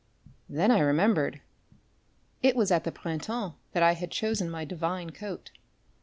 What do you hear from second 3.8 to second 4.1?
I had